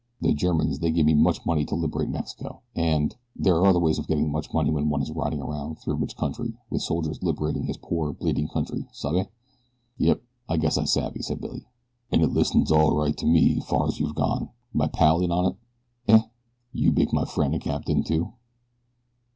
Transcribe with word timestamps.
The 0.19 0.33
Germans 0.33 0.79
they 0.79 0.89
give 0.89 1.05
me 1.05 1.13
much 1.13 1.45
money 1.45 1.63
to 1.65 1.75
liberate 1.75 2.09
Mexico, 2.09 2.61
and 2.75 3.15
there 3.35 3.53
are 3.57 3.67
other 3.67 3.77
ways 3.77 3.99
of 3.99 4.07
getting 4.07 4.31
much 4.31 4.51
money 4.51 4.71
when 4.71 4.89
one 4.89 5.03
is 5.03 5.11
riding 5.11 5.39
around 5.39 5.75
through 5.75 5.93
rich 5.97 6.17
country 6.17 6.55
with 6.71 6.81
soldiers 6.81 7.21
liberating 7.21 7.65
his 7.65 7.77
poor, 7.77 8.11
bleeding 8.11 8.47
country. 8.47 8.87
Sabe?" 8.91 9.27
"Yep, 9.99 10.23
I 10.49 10.57
guess 10.57 10.79
I 10.79 10.85
savvy," 10.85 11.21
said 11.21 11.39
Billy, 11.39 11.67
"an' 12.11 12.21
it 12.21 12.31
listens 12.33 12.71
all 12.71 12.95
right 12.95 13.15
to 13.15 13.27
me's 13.27 13.63
far's 13.63 13.99
you've 13.99 14.15
gone. 14.15 14.49
My 14.73 14.87
pal 14.87 15.21
in 15.21 15.31
on 15.31 15.45
it?" 15.45 15.55
"Eh?" 16.07 16.23
"You 16.73 16.91
make 16.91 17.13
my 17.13 17.23
frien' 17.25 17.53
a 17.53 17.59
captain, 17.59 18.01
too?" 18.01 18.33